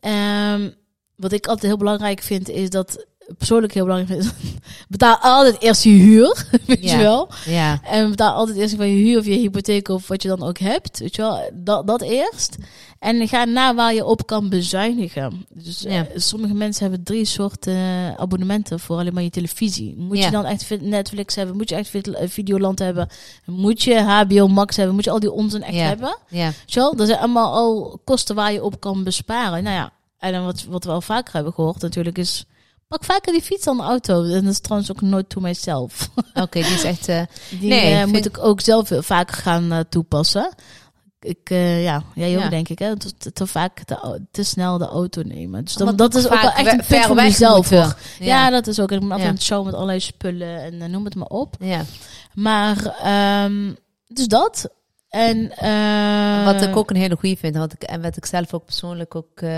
[0.00, 0.70] Ehm,
[1.16, 3.06] wat ik altijd heel belangrijk vind, is dat...
[3.38, 4.34] Persoonlijk heel belangrijk vind,
[4.88, 6.96] betaal altijd eerst je huur, weet Ja.
[6.96, 7.28] je wel.
[7.44, 10.42] Ja, En betaal altijd eerst van je huur of je hypotheek of wat je dan
[10.42, 10.98] ook hebt.
[10.98, 12.56] Weet je wel, dat, dat eerst.
[12.98, 15.46] En ga na waar je op kan bezuinigen.
[15.48, 16.06] Dus eh, Ja.
[16.14, 19.94] sommige mensen hebben drie soorten eh, abonnementen voor alleen maar je televisie.
[19.96, 20.24] Moet Ja.
[20.24, 21.56] je dan echt Netflix hebben?
[21.56, 23.08] Moet je echt eh, Videoland hebben?
[23.44, 24.94] Moet je HBO Max hebben?
[24.94, 26.16] Moet je al die onzin echt hebben?
[26.28, 29.62] ja, wel, dat zijn allemaal al kosten waar je op kan besparen.
[29.62, 32.44] Nou ja, en dan wat, wat we al vaker hebben gehoord natuurlijk is...
[32.92, 34.24] Pak vaker die fiets dan de auto.
[34.24, 36.08] En dat is trouwens ook nooit to myself.
[36.34, 37.08] oké, die is echt...
[37.08, 40.54] eh, Die Nee, eh, vind- moet ik ook zelf vaker gaan eh, toepassen.
[41.20, 42.48] Ik, eh, ja, jij ook Ja.
[42.48, 42.96] denk ik, hè?
[42.98, 45.64] Te, te, te vaak de, au- te snel de auto nemen.
[45.64, 47.70] Dus dan, Want dat is ook wel echt een punt voor mezelf.
[48.18, 48.50] Ja.
[48.50, 48.92] dat is ook.
[48.92, 49.34] Ik ben altijd Ja.
[49.34, 51.54] het show met allerlei spullen en eh, noem het maar op.
[51.60, 51.84] ja.
[52.34, 53.72] Maar, ehm,
[54.08, 54.68] dus dat.
[55.12, 58.54] En, eh, Wat ik ook een hele goede vind, wat ik, en wat ik zelf
[58.54, 59.50] ook persoonlijk ook, eh,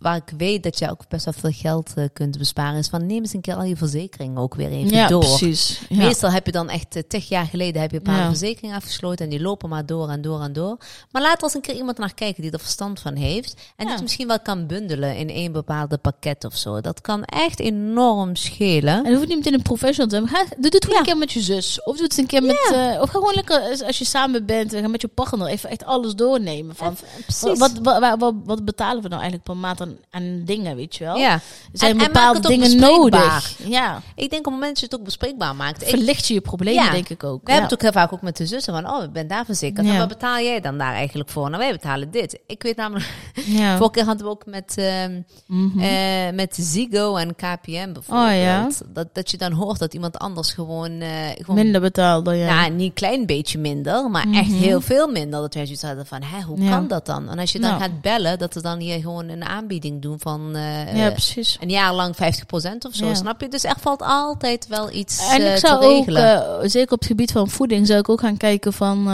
[0.00, 3.06] waar ik weet dat je ook best wel veel geld eh, kunt besparen, is van
[3.06, 5.20] neem eens een keer al je verzekeringen ook weer even ja, door.
[5.20, 5.80] precies.
[5.88, 5.96] Ja.
[5.96, 8.26] Meestal heb je dan echt tig jaar geleden heb je een paar Ja.
[8.28, 10.76] verzekeringen afgesloten en die lopen maar door en door en door.
[11.10, 13.60] Maar laat er eens een keer iemand naar kijken die er verstand van heeft en
[13.76, 13.92] die Ja.
[13.92, 16.80] het misschien wel kan bundelen in één bepaalde pakket of zo.
[16.80, 18.94] Dat kan echt enorm schelen.
[18.96, 20.34] En dat hoeft niet meteen een professional te hebben.
[20.34, 21.82] Ga, doe het gewoon een keer met je zus.
[21.82, 22.56] Of doe het een keer met...
[23.00, 25.84] of ga gewoon lekker, als- als je samen bent, ga met je partner even echt
[25.84, 26.74] alles doornemen.
[26.76, 26.96] Van.
[27.40, 30.96] Wat, wat, wat, wat, wat betalen we nou eigenlijk per maand aan, aan dingen, weet
[30.96, 31.16] je wel?
[31.16, 31.32] ja.
[31.32, 31.40] Er
[31.72, 33.58] zijn En- en maak bepaalde dingen nodig.
[33.64, 35.84] Ja, Ik denk op het moment dat je het ook bespreekbaar maakt.
[35.88, 36.90] Verlicht je je problemen, Ja.
[36.90, 37.40] denk ik ook.
[37.44, 37.52] We ja.
[37.52, 39.86] hebben het ook heel vaak ook met de zussen van, oh, ik ben daar verzekerd.
[39.86, 39.92] Ja.
[39.92, 41.46] En wat betaal jij dan daar eigenlijk voor?
[41.50, 42.38] Nou, wij betalen dit.
[42.46, 43.10] Ik weet namelijk,
[43.46, 43.76] ja.
[43.76, 48.28] vorige keer hadden we ook met, eh, met Ziggo en KPM bijvoorbeeld.
[48.30, 48.68] Oh, ja.
[48.88, 52.46] dat, dat je dan hoort dat iemand anders gewoon, eh, gewoon Minder betaald dan jij.
[52.46, 55.40] Ja, niet een klein beetje minder, maar echt heel veel minder.
[55.40, 56.66] Dat wij zoiets hadden van, hè, hoe Mhm.
[56.66, 56.70] Ja.
[56.76, 57.28] kan dat dan?
[57.28, 57.82] En als je dan Nou.
[57.82, 61.56] gaat bellen, dat ze dan hier gewoon een aanbieding doen van eh, ja, precies.
[61.60, 63.14] een jaar lang 50% of zo, Ja.
[63.14, 63.48] snap je?
[63.48, 66.60] Dus er valt altijd wel iets En eh, ik zou te ook, regelen.
[66.62, 69.04] eh, zeker op het gebied van voeding, zou ik ook gaan kijken van...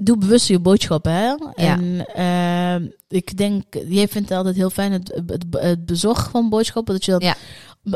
[0.00, 1.34] doe bewust je boodschappen, hè?
[1.54, 6.48] En eh, ik denk, jij vindt het altijd heel fijn het, het, het bezorgen van
[6.48, 6.94] boodschappen.
[6.94, 7.34] Dat je dat Ja.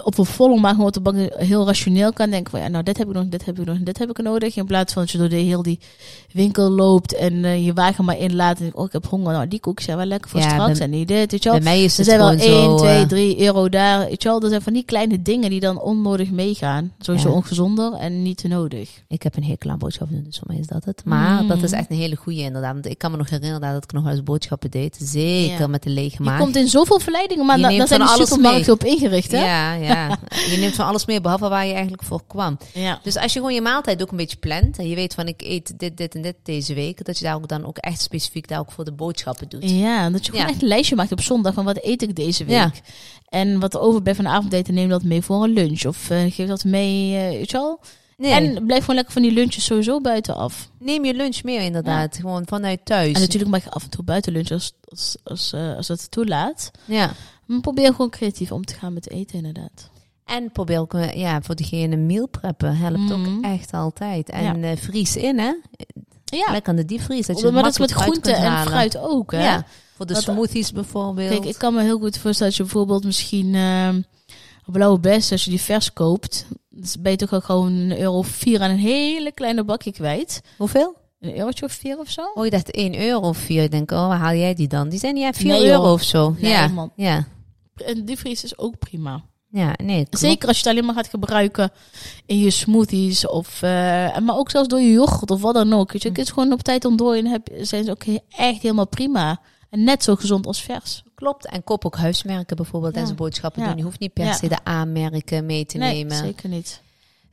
[0.03, 2.61] Op een volle maag gewoon op de bank heel rationeel kan denken van...
[2.61, 4.57] Ja, nou, dit heb ik nog, dit heb ik nog, dit heb ik nodig.
[4.57, 5.79] In plaats van dat je door de heel die
[6.33, 8.57] winkel loopt en eh, je wagen maar inlaat.
[8.57, 9.33] En denk, oh, ik heb honger.
[9.33, 10.79] Nou, die koekjes zijn wel lekker voor Ja, straks.
[10.79, 11.59] en die dit, weet je wel.
[11.59, 12.85] Bij mij is Er het zijn wel gewoon 1, zo...
[12.85, 13.98] 2, eh, 3 euro daar.
[14.09, 16.92] Weet je wel, dat zijn van die kleine dingen die dan onnodig meegaan.
[16.98, 17.35] Sowieso Ja.
[17.35, 19.03] ongezonder en niet te nodig.
[19.09, 21.03] Ik heb een hekel aan boodschappen dus voor mij is dat het.
[21.05, 21.48] Maar Mm.
[21.48, 22.72] dat is echt een hele goede inderdaad.
[22.72, 24.96] Want ik kan me nog herinneren dat ik nog wel eens boodschappen deed.
[25.03, 25.66] Zeker Ja.
[25.66, 26.38] met de lege Je maag.
[26.40, 29.44] komt in zoveel verleidingen, maar Je da- neemt daar zijn de supermarkten op ingericht, hè?
[29.44, 30.19] Ja, ja.
[30.51, 32.59] je neemt van alles meer behalve waar je eigenlijk voor kwam.
[32.75, 33.01] Ja.
[33.03, 35.43] Dus als je gewoon je maaltijd ook een beetje plant en je weet van ik
[35.43, 38.49] eet dit, dit en dit deze week, dat je daar ook dan ook echt specifiek
[38.49, 39.71] daar ook voor de boodschappen doet.
[39.71, 40.53] Ja, dat je gewoon Ja.
[40.53, 42.57] echt een lijstje maakt op zondag van wat eet ik deze week.
[42.57, 42.71] Ja.
[43.29, 45.85] En wat er overblijft van de avondeten, neem dat mee voor een lunch.
[45.85, 47.81] Of eh, geef dat mee, eh, weet je wel.
[48.17, 50.69] Nee, En blijf gewoon lekker van die lunches sowieso buiten af.
[50.79, 53.12] neem je lunch mee inderdaad, gewoon vanuit thuis.
[53.14, 56.11] En natuurlijk mag je af en toe buiten lunchen als, als, als, eh, als dat
[56.11, 56.71] toelaat.
[56.85, 57.12] Ja.
[57.49, 59.91] Maar probeer gewoon creatief om te gaan met eten, inderdaad.
[60.25, 63.13] En probeer ook, eh, ja, voor degene meal preppen helpt Mhm.
[63.37, 64.29] ook echt altijd.
[64.29, 65.53] En eh vries in, hè?
[66.25, 67.27] Ja, Lekker aan de diepvries.
[67.27, 69.43] Dat je maar dat is met groenten en fruit ook, hè?
[69.45, 69.65] Ja,
[69.97, 71.29] voor de Wat- smoothies bijvoorbeeld.
[71.31, 73.89] Kijk, ik kan me heel goed voorstellen dat je bijvoorbeeld misschien eh,
[74.67, 78.19] blauwe bes, als je die vers koopt, dus ben je toch al gewoon een euro
[78.19, 80.41] of vier aan een hele kleine bakje kwijt.
[80.57, 80.95] Hoeveel?
[81.21, 82.23] Een eurotje of vier of zo.
[82.35, 83.63] Oh, je dacht 1 euro of 4.
[83.63, 84.89] Ik denk, oh, waar haal jij die dan?
[84.89, 85.69] Die zijn ja 4 Nee, joh.
[85.71, 86.35] euro of zo.
[86.39, 86.93] Nee, ja, man.
[86.97, 87.27] ja,
[87.83, 89.23] En die vries is ook prima.
[89.51, 90.07] ja, nee.
[90.11, 91.71] Zeker als je het alleen maar gaat gebruiken
[92.27, 93.27] in je smoothies.
[93.27, 93.71] Of, eh,
[94.19, 95.93] maar ook zelfs door je yoghurt of wat dan ook.
[95.93, 97.25] Weet je, het is gewoon op tijd ontdooien.
[97.25, 99.41] en Heb, zijn ze ook echt helemaal prima.
[99.71, 101.03] En net zo gezond als vers.
[101.14, 101.47] Klopt.
[101.47, 103.01] En koop ook huismerken bijvoorbeeld Ja.
[103.07, 103.69] en boodschappen Ja.
[103.69, 103.77] doen.
[103.77, 106.17] Je hoeft niet per se de aanmerken mee te nee, nemen.
[106.17, 106.81] zeker niet.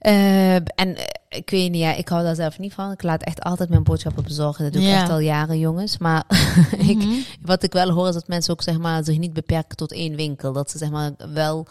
[0.05, 2.91] Eh, en eh, ik weet niet, ja, ik hou daar zelf niet van.
[2.91, 4.63] Ik laat echt altijd mijn boodschappen bezorgen.
[4.63, 5.01] Dat doe ik Ja.
[5.01, 5.97] echt al jaren, jongens.
[5.97, 6.23] Maar
[6.89, 7.09] ik, Mhm.
[7.41, 10.15] wat ik wel hoor is dat mensen ook zeg maar, zich niet beperken tot één
[10.15, 10.53] winkel.
[10.53, 11.67] Dat ze zeg maar, wel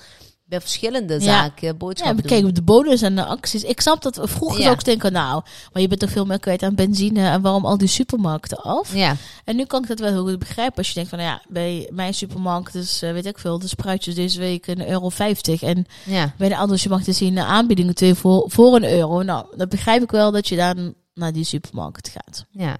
[0.46, 1.20] bij verschillende Ja.
[1.20, 2.26] zaken Ja, boodschappen doen.
[2.26, 3.62] bekijk op de bonus en de acties.
[3.62, 4.70] Ik snap dat vroeger Ja.
[4.70, 7.78] ik denken, nou, maar je bent toch veel meer kwijt aan benzine en waarom al
[7.78, 8.94] die supermarkten af?
[8.94, 11.30] Ja, En nu kan ik dat wel heel goed begrijpen als je denkt van, nou
[11.30, 15.08] ja, bij mijn supermarkt is, eh, weet ik veel, de spruitjes deze week een euro
[15.08, 16.34] 50 en ja.
[16.38, 19.22] bij de andere supermarkten zien de aanbiedingen twee voor, voor een euro.
[19.22, 22.44] Nou, dan begrijp ik wel dat je dan naar die supermarkt gaat.
[22.50, 22.76] Ja.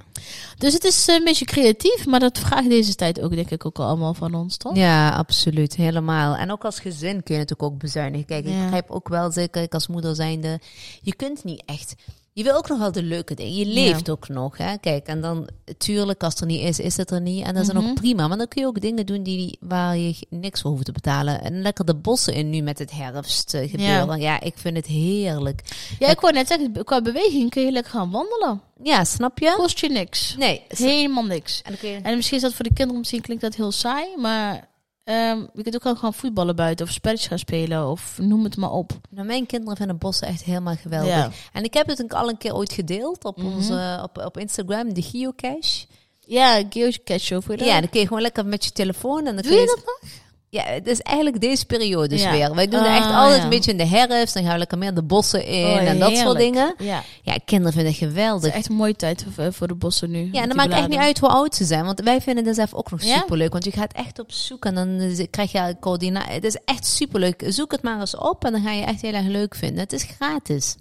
[0.59, 3.79] Dus het is een beetje creatief, maar dat vraagt deze tijd ook denk ik ook
[3.79, 4.77] allemaal van ons, toch?
[4.77, 5.75] ja, absoluut.
[5.77, 6.37] Helemaal.
[6.37, 8.27] En ook als gezin kun je natuurlijk ook bezuinigen.
[8.27, 10.61] Kijk, ik begrijp ook wel, zeker ik als moeder zijnde,
[11.03, 11.95] je kunt niet echt...
[12.37, 13.55] Je wil ook nog wel de leuke dingen.
[13.55, 14.77] Je leeft ook nog, hè.
[14.79, 17.45] Kijk, en dan, tuurlijk, als het er niet is, is het er niet.
[17.45, 17.89] En dat is dan Mhm.
[17.91, 18.29] ook prima.
[18.29, 21.41] Maar dan kun je ook dingen doen die, waar je niks voor hoeft te betalen.
[21.43, 24.21] En lekker de bossen in nu met het herfst eh, gebeuren.
[24.21, 24.41] Ja.
[24.41, 25.63] ik vind het heerlijk.
[25.99, 28.61] Ja, ik wou net zeggen, qua beweging kun je lekker gaan wandelen.
[28.83, 29.55] Ja, snap je?
[29.57, 30.35] Kost je niks.
[30.39, 30.63] Nee.
[30.69, 31.63] Helemaal niks.
[31.63, 31.99] En je...
[32.03, 34.69] En misschien is dat voor de kinderen misschien klinkt dat heel saai, maar
[35.05, 38.71] ehm, je kunt ook gewoon voetballen buiten of spelletjes gaan spelen of noem het maar
[38.73, 38.93] op.
[39.11, 41.09] Nou, mijn kinderen vinden bossen echt helemaal geweldig.
[41.15, 41.31] Ja.
[41.53, 43.47] En ik heb het ook al een keer ooit gedeeld op, Mhm.
[43.47, 45.87] onze, op, op Instagram, de geocache.
[46.27, 47.67] Ja, geocache je dat?
[47.67, 49.19] Ja, dan kun je gewoon lekker met je telefoon.
[49.27, 50.11] En dan Doe kun je dat nog?
[50.55, 52.31] Ja, het is eigenlijk deze periode dus Ja.
[52.31, 52.55] weer.
[52.55, 53.43] Wij doen het echt Ah, altijd ja.
[53.45, 54.35] een beetje in de herfst.
[54.35, 56.75] Dan gaan we lekker meer de bossen in Oh, en dat soort dingen.
[56.79, 58.51] Ja, Ja, kinderen vinden het het geweldig.
[58.51, 60.29] is echt een mooie tijd voor, voor de bossen nu.
[60.33, 61.85] Ja, en dan maakt echt niet uit hoe oud ze zijn.
[61.85, 63.53] Want wij vinden dat zelf ook nog superleuk.
[63.53, 66.33] Want je gaat echt op zoek en dan eh, krijg je coördinaten.
[66.33, 67.43] Het is echt superleuk.
[67.49, 69.79] Zoek het maar eens op en dan ga je echt heel erg leuk vinden.
[69.79, 70.75] Het is gratis.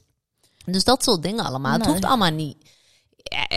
[0.65, 1.73] Dus dat soort dingen allemaal.
[1.73, 2.69] Het hoeft allemaal niet eh,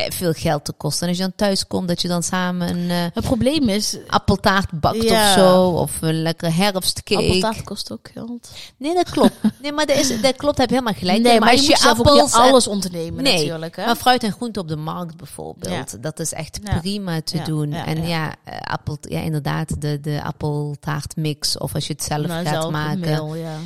[0.09, 1.03] veel geld te kosten.
[1.03, 3.97] En als je dan thuis komt, dat je dan samen een eh, Het probleem is,
[4.07, 5.29] appeltaart bakt Ja.
[5.29, 5.69] of zo.
[5.69, 7.23] Of een lekkere herfstcake.
[7.25, 8.51] appeltaart kost ook geld.
[8.77, 9.35] Nee, dat klopt.
[9.63, 10.59] Nee, maar dat, is, dat klopt.
[10.59, 11.23] Heb je helemaal gelijk.
[11.23, 13.77] nee, maar, als je ook appels en- alles ondernemen Nee, natuurlijk.
[13.77, 13.85] Hè?
[13.87, 16.03] Maar fruit en groente op de markt bijvoorbeeld.
[16.03, 16.79] Dat is echt Ja.
[16.79, 17.73] prima te doen.
[17.73, 18.35] en ja.
[18.45, 21.59] eh, appel, ja, inderdaad, de, de appeltaartmix.
[21.59, 23.01] Of als je het zelf Nou, gaat zelf maken.
[23.01, 23.57] mail, ja.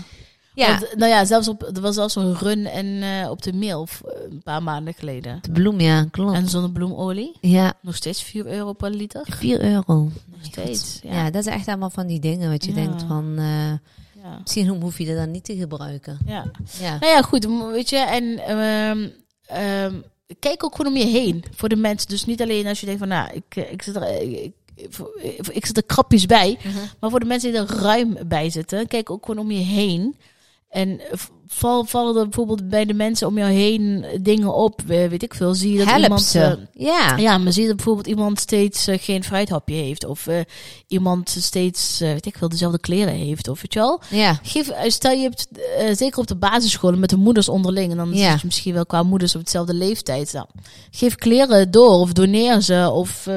[0.66, 3.52] Ja, Want, nou ja, zelfs op, er was zelfs een run en, eh, op de
[3.52, 5.38] mail v- een paar maanden geleden.
[5.42, 6.34] de bloem, ja, klopt.
[6.36, 9.26] En zonnebloemolie, ja, nog steeds 4 euro per liter.
[9.30, 9.94] 4 euro.
[9.94, 11.12] Nog steeds, Ja.
[11.12, 11.30] ja.
[11.30, 12.76] dat is echt allemaal van die dingen wat je Ja.
[12.76, 13.34] denkt van...
[13.38, 13.72] eh,
[14.22, 14.38] Ja.
[14.40, 16.18] misschien hoef je dat dan niet te gebruiken.
[16.26, 16.44] ja.
[16.80, 19.08] Ja, Nou ja, goed, weet je, en ehm,
[19.46, 19.94] ehm,
[20.38, 22.08] kijk ook gewoon om je heen voor de mensen.
[22.08, 24.20] Dus niet alleen als je denkt van, nou, ik, eh, ik zit er...
[24.22, 24.52] Ik,
[25.52, 26.58] ik, zit er krapjes bij.
[27.00, 30.16] Maar voor de mensen die er ruim bij zitten, kijk ook gewoon om je heen.
[30.70, 35.22] En v- val, vallen er bijvoorbeeld bij de mensen om jou heen dingen op, weet
[35.22, 35.54] ik veel.
[35.54, 36.22] Zie je dat Help iemand...
[36.22, 36.40] ze.
[36.40, 37.16] eh, ja.
[37.16, 40.04] ja, maar zie je dat bijvoorbeeld iemand steeds eh, geen fruithapje heeft.
[40.06, 40.40] Of eh,
[40.88, 43.48] iemand steeds, weet ik veel, dezelfde kleren heeft.
[43.48, 44.00] Of weet je wel.
[44.10, 44.38] ja.
[44.42, 45.46] Geef, stel je hebt,
[45.98, 47.90] zeker op de basisscholen met de moeders onderling.
[47.90, 48.30] En dan Ja.
[48.30, 50.32] zit je misschien wel qua moeders op hetzelfde leeftijd.
[50.32, 50.46] Nou,
[50.90, 52.90] geef kleren door of doneer ze.
[52.92, 53.28] Of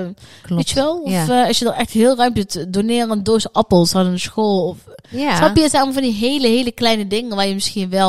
[0.47, 0.97] weet je wel.
[1.02, 1.47] Of Ja.
[1.47, 4.67] als je er echt heel ruim zit, doneer een doos appels aan een school.
[4.67, 4.78] Of,
[5.10, 5.36] Ja.
[5.36, 5.62] Snap je?
[5.62, 8.03] Het zijn allemaal van die hele, hele kleine dingen waar je misschien wel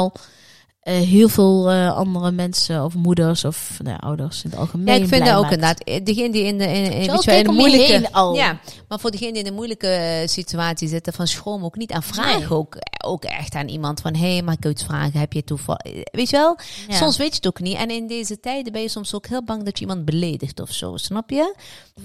[0.80, 5.02] eh, heel veel eh, andere mensen of moeders of nou, ouders in het algemeen Ja,
[5.02, 5.80] ik vind dat ook inderdaad.
[5.84, 8.12] eh, Degene die in de, in, in, weet je kijk in de moeilijke...
[8.12, 8.34] al.
[8.34, 12.02] Ja, maar voor degene die in de moeilijke situatie zitten, van schroom ook niet aan
[12.02, 12.38] vragen.
[12.40, 12.50] Nee.
[12.50, 15.20] Ook, ook echt aan iemand van, hé, hey, mag ik iets vragen?
[15.20, 15.78] Heb je toeval...
[16.12, 16.58] Weet je wel?
[16.88, 16.96] Ja.
[16.96, 17.76] Soms weet je het ook niet.
[17.76, 20.70] En in deze tijden ben je soms ook heel bang dat je iemand beledigt of
[20.72, 20.96] zo.
[20.96, 21.54] Snap je?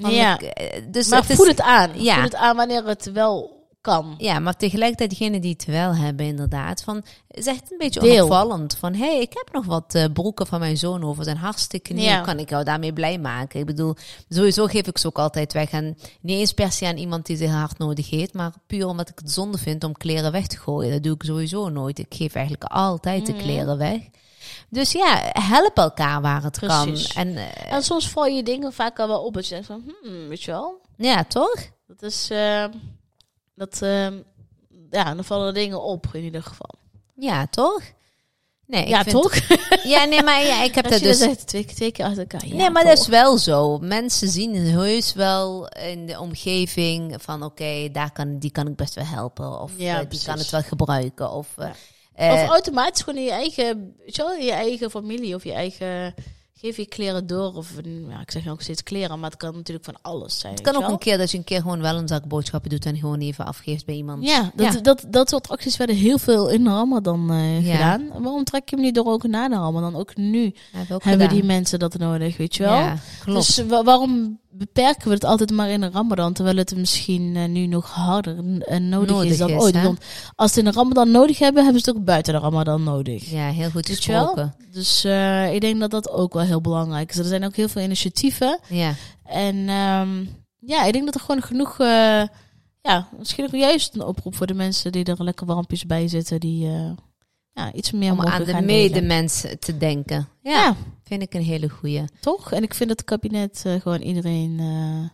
[0.01, 0.39] Van, Ja.
[0.39, 0.53] ik,
[0.93, 1.89] dus maar het is- voel het aan.
[1.95, 2.13] Ja.
[2.13, 4.15] Voel het aan wanneer het wel kan.
[4.17, 6.83] Ja, maar tegelijkertijd degene die het wel hebben inderdaad.
[6.83, 8.17] Van, is echt een beetje Deel.
[8.25, 8.75] onopvallend.
[8.77, 11.23] Van, hé, hey, ik heb nog wat eh, broeken van mijn zoon over.
[11.23, 12.03] zijn hartstikke nieuw.
[12.03, 12.21] Ja.
[12.21, 13.59] Kan ik jou daarmee blij maken?
[13.59, 13.95] Ik bedoel,
[14.29, 15.69] sowieso geef ik ze ook altijd weg.
[15.71, 18.33] En niet eens per se aan iemand die ze hard nodig heeft.
[18.33, 20.91] Maar puur omdat ik het zonde vind om kleren weg te gooien.
[20.91, 21.99] Dat doe ik sowieso nooit.
[21.99, 23.41] Ik geef eigenlijk altijd de Mhm.
[23.41, 23.99] kleren weg.
[24.69, 27.13] Dus ja, help elkaar waar het Precies.
[27.13, 27.23] kan.
[27.27, 29.33] En eh, En soms val je dingen vaak al wel op.
[29.33, 30.81] Dat je denkt van, hmm, weet je wel.
[30.97, 31.55] ja, toch?
[31.87, 32.65] Dat is, eh,
[33.59, 34.07] dat, eh,
[34.89, 36.75] ja, dan vallen er dingen op in ieder geval.
[37.15, 37.81] Ja, toch?
[38.65, 39.33] Nee, ik ja, vind- toch?
[39.83, 41.17] Ja, nee, maar ja, ik heb dat dus...
[41.17, 42.47] zegt, twee, twee keer achter elkaar.
[42.47, 42.91] Ja, nee, maar toch.
[42.91, 43.77] dat is wel zo.
[43.77, 48.93] Mensen zien heus wel in de omgeving van oké, daar kan die kan ik best
[48.93, 49.61] wel helpen.
[49.61, 50.25] Of Ja, eh, die precies.
[50.25, 51.31] kan het wel gebruiken.
[51.31, 51.67] Of, eh,
[52.15, 52.33] Ja.
[52.37, 53.95] eh, Of automatisch gewoon in je eigen,
[54.39, 56.13] je eigen familie of je eigen
[56.61, 57.53] geef je kleren door.
[57.55, 57.71] Of
[58.09, 60.53] ja, ik zeg ook steeds kleren, maar het kan natuurlijk van alles zijn.
[60.53, 62.85] Het kan ook een keer dat je een keer gewoon wel een zak boodschappen doet
[62.85, 64.23] en gewoon even afgeeft bij iemand.
[64.27, 64.79] Ja, dat, Ja.
[64.81, 67.27] Dat, dat soort acties werden heel veel in de Ramadan
[67.61, 67.71] Ja.
[67.71, 68.07] gedaan.
[68.21, 69.95] Waarom trek je hem niet door ook na de Ramadan?
[69.95, 72.73] Ook nu Hebben we hebben die mensen dat nodig, weet je wel?
[72.79, 73.55] Ja, klopt.
[73.55, 77.47] Dus wa- waarom beperken we het altijd maar in de Ramadan, terwijl het misschien eh,
[77.47, 79.75] nu nog harder eh, nodig, Nodig is dan is, ooit?
[79.75, 79.83] hè?
[79.83, 82.83] Want als ze in de Ramadan nodig hebben, hebben ze het ook buiten de Ramadan
[82.83, 83.29] nodig.
[83.29, 84.55] ja, heel goed gesproken.
[84.71, 87.17] Dus eh, ik denk dat dat ook wel heel belangrijk is.
[87.17, 88.59] Er zijn ook heel veel initiatieven.
[88.67, 88.93] Ja.
[89.23, 90.25] En ehm,
[90.59, 91.77] ja, ik denk dat er gewoon genoeg...
[92.81, 96.39] ja, misschien ook juist een oproep voor de mensen die er lekker warmpjes bij zitten.
[96.39, 96.67] Die
[97.53, 98.65] ja, iets meer Om aan de gaan delen.
[98.65, 100.27] medemens te denken.
[100.41, 100.75] Ja, Ja.
[101.09, 102.03] Vind ik een hele goeie.
[102.19, 102.51] toch?
[102.51, 105.09] En ik vind dat het kabinet eh, gewoon iedereen eh,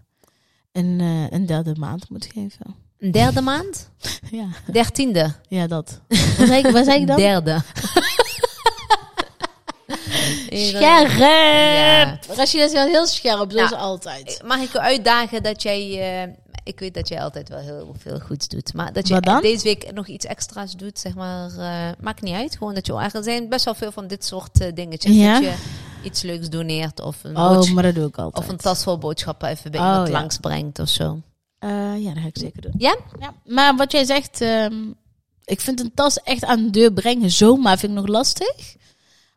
[0.84, 2.76] een, eh, een derde maand moet geven.
[3.00, 3.90] Een derde maand?
[4.32, 5.34] Ja, Dertiende?
[5.48, 6.02] ja dat.
[6.38, 7.18] Wat zei ik, wat zei ik dan?
[7.18, 7.62] Derde.
[10.50, 11.10] Scherp!
[11.18, 12.20] Ja.
[12.36, 13.78] Rashida is wel heel scherp, zoals Ja.
[13.78, 14.42] altijd.
[14.46, 16.36] Mag ik u uitdagen dat jij...
[16.66, 18.74] ik weet dat jij altijd wel heel veel goeds doet.
[18.74, 21.50] Maar dat je deze week nog iets extra's doet, zeg maar...
[21.58, 22.58] eh, maakt niet uit.
[22.58, 22.94] Gewoon dat je...
[22.94, 25.16] Er zijn best wel veel van dit soort eh, dingetjes.
[25.16, 25.34] Ja?
[25.34, 25.56] Dat je
[26.04, 28.46] iets leuks doneert of een, Oh, maar dat doe ik altijd.
[28.46, 30.14] of een tas vol boodschappen even bij Oh, iemand ja.
[30.14, 31.22] langs brengt of zo.
[31.60, 31.70] Eh,
[32.04, 32.74] ja, dat ga ik zeker doen.
[32.78, 32.98] Ja?
[33.20, 34.76] Ja, maar wat jij zegt, ehm,
[35.44, 38.76] ik vind een tas echt aan de deur brengen zomaar vind ik nog lastig.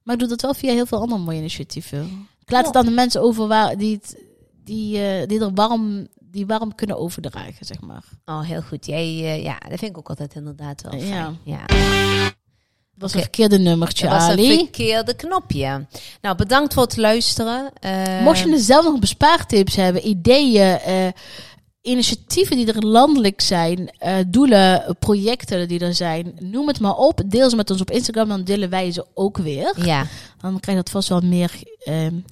[0.03, 2.29] Maar ik doe dat wel via heel veel andere mooie initiatieven.
[2.45, 4.17] Ik laat het aan de mensen over waar, die, het,
[4.65, 6.07] die, die er warm,
[6.39, 8.05] die warm kunnen overdragen, zeg maar.
[8.25, 8.87] Oh, heel goed.
[8.87, 11.07] Jij, eh, ja, dat vind ik ook altijd inderdaad wel fijn.
[11.07, 11.33] Ja.
[11.45, 11.67] ja.
[11.67, 13.17] Dat was Oké.
[13.19, 14.59] een verkeerde nummertje, Dat was een Ali.
[14.59, 15.87] verkeerde knopje.
[16.21, 17.71] Nou, bedankt voor het luisteren.
[17.81, 21.07] Eh, Mocht je zelf nog bespaartips hebben, ideeën, eh,
[21.83, 23.91] initiatieven die er landelijk zijn,
[24.27, 27.21] doelen, projecten die er zijn, noem het maar op.
[27.27, 29.73] Deel ze met ons op Instagram, dan delen wij ze ook weer.
[29.85, 30.07] Ja,
[30.41, 31.51] Dan krijgt dat vast wel meer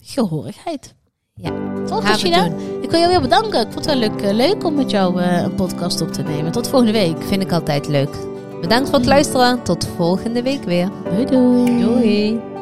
[0.02, 0.94] gehoorigheid.
[1.40, 1.50] Ja.
[1.86, 2.52] Toch, Gaan.
[2.80, 3.60] Ik wil jou weer bedanken.
[3.60, 6.22] Ik vond het wel leuk, eh, leuk om met jou eh, een podcast op te
[6.22, 6.52] nemen.
[6.52, 7.22] Tot volgende week.
[7.22, 8.16] Vind ik altijd leuk.
[8.60, 9.62] Bedankt voor het luisteren.
[9.62, 10.88] Tot volgende week weer.
[11.04, 11.80] Doei doei.
[11.80, 12.55] Doei.